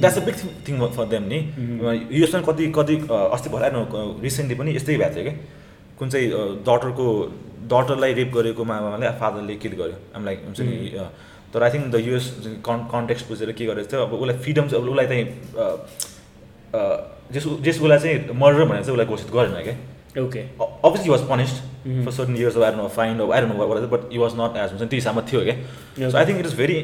that's 0.00 0.18
a 0.18 0.24
big 0.26 0.36
thing 0.68 0.74
for 0.96 1.04
them 1.12 1.24
नि 1.32 1.38
युएसमा 2.18 2.40
कति 2.48 2.66
कति 2.78 2.96
अ, 2.96 3.16
अस्ति 3.36 3.48
भएर 3.54 3.72
रिसेन्टली 4.24 4.54
पनि 4.60 4.76
यस्तै 4.76 4.96
भएको 5.02 5.14
थियो 5.14 5.24
क्या। 5.24 5.34
कुन 5.98 6.08
चाहिँ 6.10 6.28
डटरको 6.68 7.06
डटरलाई 7.72 8.12
रेप 8.20 8.30
गरेको 8.36 8.64
मामाले 8.70 9.10
फादरले 9.20 9.54
किल 9.62 9.72
गर्यो। 9.80 10.24
लाइक 10.24 10.38
हुन्छ 10.46 10.60
नि 10.70 10.76
अ, 10.96 11.04
तर 11.52 11.62
I 11.66 11.70
think 11.74 11.86
the 11.94 12.00
US 12.08 12.26
con 12.66 12.80
context 12.94 13.28
बुझेर 13.28 13.52
के 13.58 13.66
गरेको 13.72 13.88
थियो 13.92 14.00
अब 14.06 14.12
उसलाई 14.22 14.36
फ्रिडम 14.44 14.68
चाहिँ 14.70 14.82
अब 14.84 14.88
उसलाई 14.90 15.06
चाहिँ 15.12 15.24
जस 16.74 17.44
जस 17.66 17.80
उसलाई 17.80 17.98
चाहिँ 17.98 18.38
मर्डर 18.42 18.64
भनेर 18.64 18.82
चाहिँ 18.82 18.94
उसलाई 18.96 19.06
घोषित 19.06 19.30
गरेन 19.34 19.62
क्या। 19.62 19.76
Okay 20.24 20.40
obviously 20.58 21.10
was 21.10 21.22
punished 21.28 21.56
for 22.04 22.12
certain 22.12 22.36
years 22.36 22.56
I 22.58 22.74
know 22.76 22.88
fine 22.96 23.20
I 23.32 23.40
know 23.46 23.54
what 23.66 23.88
but 23.94 24.12
you 24.12 24.20
was 24.20 24.32
not 24.40 24.56
as 24.64 24.70
हुन्छ 24.70 24.82
नि 24.82 24.88
त्यो 24.88 24.98
हिसाबमा 24.98 25.22
थियो 25.32 25.40
क्या 25.48 26.10
so 26.10 26.16
I 26.18 26.26
think 26.26 26.40
it 26.40 26.46
is 26.46 26.54
very 26.58 26.76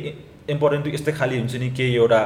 important 0.55 0.87
यस्तै 0.95 1.13
खालि 1.21 1.39
हुन्छ 1.39 1.55
नि 1.63 1.71
केही 1.79 1.95
एउटा 1.95 2.21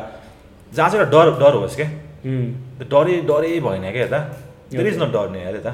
जहाँ 0.72 0.88
चाहिँ 0.90 1.04
एउटा 1.04 1.10
डर 1.16 1.30
डर 1.40 1.54
होस् 1.60 1.76
क्या? 1.76 1.88
त्यो 2.24 2.86
डरै 2.94 3.20
डरै 3.28 3.52
भएन 3.60 3.90
क्या 3.92 4.02
यता? 4.02 4.18
देयर 4.72 4.86
इज 4.86 4.98
नट 5.02 5.12
डर 5.12 5.30
नै 5.30 5.40
यार 5.44 5.54
यता। 5.56 5.72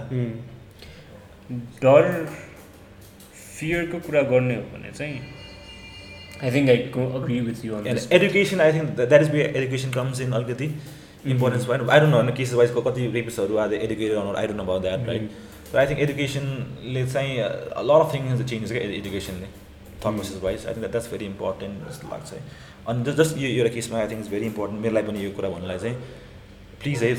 डर 1.83 2.03
फियरको 3.57 3.99
कुरा 4.07 4.23
गर्ने 4.31 4.55
हो 4.55 4.63
भने 4.73 4.91
चाहिँ 4.99 5.19
I 6.43 6.51
think 6.55 6.71
I 6.71 6.79
agree 7.19 7.41
with 7.49 7.65
you 7.65 7.79
and 7.79 8.13
education 8.13 8.61
I 8.61 8.73
think 8.73 8.89
that 9.01 9.23
is 9.23 9.31
where 9.35 9.57
education 9.57 9.91
comes 9.91 10.21
in 10.21 10.33
अलिकति 10.39 10.69
इम्पोर्टेन्स 11.35 11.67
भयो 11.69 11.89
आई 11.91 12.01
डोन्ट 12.01 12.13
नो 12.13 12.17
होइन 12.17 12.35
केसेस 12.35 12.55
वाइजको 12.61 12.83
कति 12.83 13.07
रेपिसहरू 13.15 13.57
आज 13.65 13.73
educated 13.75 14.17
honour 14.19 14.37
I 14.41 14.47
don't 14.47 14.61
know 14.61 14.65
about 14.65 14.83
that 14.83 15.07
right 15.09 15.31
तर 15.73 15.79
आई 15.79 15.87
थिङ्क 15.87 16.01
एडुकेसनले 16.01 17.07
चाहिँ 17.07 17.39
लट 17.39 18.07
अफ 18.07 18.15
थिङ्स 18.15 18.45
चेन्जेस 18.45 18.73
क्या 18.73 18.83
एडुकेसनले 18.99 19.47
thought 19.47 20.11
process 20.11 20.43
wise 20.43 20.67
I 20.67 20.75
think 20.75 20.91
that's 20.91 21.11
very 21.13 21.27
important 21.27 21.89
जस्तो 21.89 22.09
लाग्छ 22.11 22.33
है 22.33 22.43
अनि 22.89 23.05
जस्ट 23.05 23.19
जस्ट 23.23 23.39
यो 23.39 23.49
एउटा 23.55 23.75
केसमा 23.75 23.99
I 24.01 24.09
think 24.11 24.21
it's 24.21 24.31
very 24.31 24.47
important 24.47 24.83
मेरो 24.83 24.95
लागि 24.95 25.13
पनि 25.13 25.25
यो 25.25 25.31
कुरा 25.41 25.49
भन्नुलाई 25.57 25.79
चाहिँ 25.79 25.97
प्लिज 26.83 27.03
है 27.05 27.15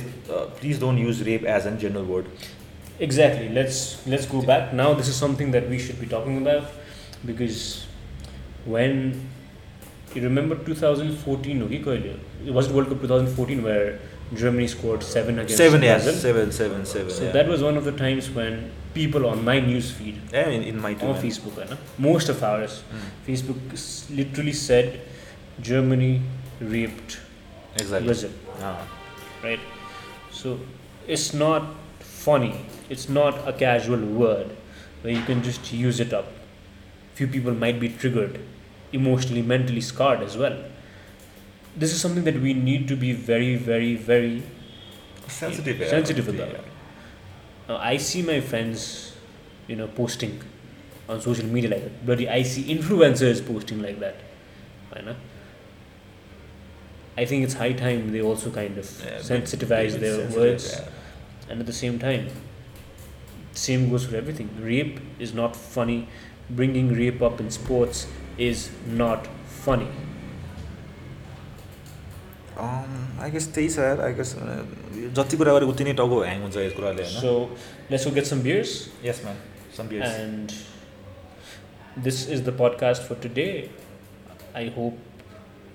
please 0.62 0.80
don't 0.82 1.08
use 1.08 1.22
rape 1.30 1.46
as 1.56 1.68
an 1.68 1.78
general 1.84 2.14
word 2.14 2.56
Exactly. 3.00 3.50
Let's 3.50 4.08
let's 4.08 4.26
go 4.26 4.42
back. 4.42 4.74
Now 4.74 4.94
this 4.94 5.08
is 5.08 5.16
something 5.16 5.52
that 5.52 5.70
we 5.70 5.78
should 5.78 6.00
be 6.00 6.08
talking 6.08 6.38
about 6.40 6.66
because 7.24 7.86
when 8.66 9.30
you 10.16 10.22
remember 10.24 10.56
2014 10.56 11.64
okay, 11.64 11.80
Koile, 11.80 12.20
it 12.46 12.54
was 12.54 12.70
World 12.70 12.88
Cup 12.90 13.02
2014 13.02 13.64
where 13.64 14.00
Germany 14.34 14.68
scored 14.68 15.04
seven 15.04 15.40
against 15.40 15.58
seven 15.58 15.82
yes 15.82 16.04
seven 16.22 16.52
seven 16.52 16.86
seven 16.86 17.10
So 17.12 17.24
yeah. 17.26 17.32
that 17.32 17.48
was 17.48 17.64
one 17.64 17.78
of 17.78 17.86
the 17.86 17.92
times 17.92 18.30
when 18.30 18.72
people 18.94 19.26
on 19.28 19.44
my 19.46 19.60
news 19.60 19.92
feed 19.92 20.20
yeah, 20.34 20.50
in, 20.50 20.64
in 20.64 20.82
my 20.82 20.94
on 20.96 21.12
man. 21.14 21.22
Facebook, 21.22 21.56
ना, 21.70 21.78
most 21.98 22.30
of 22.30 22.44
ours, 22.44 22.84
Mm. 22.94 23.06
Facebook 23.28 24.10
literally 24.20 24.54
said 24.54 25.00
Germany 25.62 26.22
raped 26.60 27.20
exactly 27.76 28.08
Brazil. 28.08 28.32
Ah. 28.62 28.88
right? 29.44 29.60
So 30.32 30.60
it's 31.08 31.34
not 31.34 31.64
funny. 32.00 32.54
It's 32.90 33.08
not 33.10 33.48
a 33.48 33.54
casual 33.54 34.04
word 34.24 34.52
where 35.02 35.14
you 35.14 35.24
can 35.24 35.44
just 35.44 35.72
use 35.72 36.00
it 36.00 36.14
up. 36.14 36.28
Few 37.16 37.28
people 37.28 37.54
might 37.54 37.80
be 37.80 37.90
triggered, 37.90 38.40
emotionally, 38.94 39.42
mentally 39.42 39.82
scarred 39.82 40.22
as 40.22 40.38
well. 40.38 40.58
This 41.76 41.94
is 41.94 42.02
something 42.02 42.24
that 42.24 42.40
we 42.42 42.54
need 42.54 42.88
to 42.88 42.96
be 42.96 43.12
very, 43.14 43.56
very, 43.56 43.96
very 43.96 44.44
sensitive 45.28 45.80
yeah. 45.80 45.90
sensitive 45.90 46.28
Yeah. 46.28 46.44
about. 46.46 46.66
Now, 47.70 47.78
I 47.78 47.98
see 47.98 48.22
my 48.22 48.40
friends, 48.40 49.14
you 49.68 49.76
know, 49.76 49.88
posting 49.88 50.42
on 51.10 51.22
social 51.22 51.46
media 51.46 51.70
like 51.70 51.84
that. 51.84 52.06
Bloody, 52.06 52.30
I 52.30 52.44
see 52.44 52.64
influencers 52.76 53.46
posting 53.46 53.82
like 53.82 54.00
that. 54.00 54.16
I 54.94 55.02
know. 55.02 55.16
I 57.18 57.26
think 57.26 57.44
it's 57.44 57.56
high 57.56 57.74
time 57.74 58.12
they 58.12 58.22
also 58.22 58.52
kind 58.52 58.78
of 58.78 58.86
Yeah, 59.06 59.18
sensitivize 59.20 60.00
their 60.00 60.16
sensitive, 60.16 60.36
words, 60.36 60.76
yeah. 60.80 61.52
and 61.52 61.60
at 61.60 61.66
the 61.66 61.74
same 61.74 61.98
time, 62.00 62.28
same 63.54 63.90
goes 63.90 64.06
for 64.06 64.16
everything. 64.16 64.50
Rape 64.62 65.00
is 65.20 65.34
not 65.34 65.56
funny. 65.56 66.08
Bringing 66.50 66.94
rape 66.94 67.22
up 67.22 67.40
in 67.42 67.50
sports 67.52 68.08
is 68.38 68.70
not 68.86 69.28
funny. 69.64 69.90
I 72.58 73.32
guess 73.32 73.48
त्यही 73.54 73.70
छ 73.70 73.80
यार 73.80 74.00
I 74.02 74.14
guess 74.14 74.36
जति 75.16 75.38
कुरा 75.38 75.54
गरेँ 75.54 75.68
उति 75.70 75.84
नै 75.84 75.94
टाउको 76.00 76.22
hang 76.24 76.42
हुन्छ 76.42 76.58
यस 76.58 76.74
कुराले 76.74 77.04
होइन 77.04 77.22
So 77.22 77.34
let's 77.92 78.08
go 78.08 78.14
get 78.16 78.30
some 78.30 78.42
beers. 78.48 78.74
Yes 79.06 79.22
ma'am 79.26 79.38
some 79.78 79.88
beers 79.88 80.20
And 80.24 80.54
this 82.08 82.24
is 82.36 82.44
the 82.48 82.56
podcast 82.64 83.08
for 83.10 83.20
today. 83.28 83.70
I 84.56 84.70
hope 84.78 84.98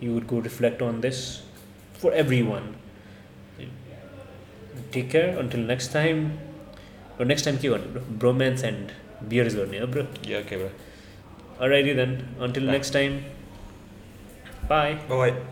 you 0.00 0.14
would 0.14 0.26
go 0.26 0.40
reflect 0.48 0.82
on 0.82 1.00
this 1.00 1.42
for 2.02 2.12
everyone. 2.12 2.70
Take 4.90 5.10
care 5.10 5.38
until 5.38 5.60
next 5.60 5.92
time. 5.92 6.24
Or 7.18 7.24
next 7.24 7.46
time, 7.48 7.58
के 7.62 7.68
गर्नु 7.68 7.92
bro? 7.92 8.02
Bromance 8.24 8.64
and 8.70 8.92
beers 9.32 9.54
गर्ने 9.54 9.78
हो 9.78 9.86
bro. 9.86 10.06
या 10.30 10.40
के 10.50 10.91
Alrighty 11.62 11.94
then. 11.94 12.34
Until 12.40 12.66
Bye. 12.66 12.72
next 12.72 12.90
time. 12.90 13.24
Bye. 14.68 14.98
Bye 15.10 15.51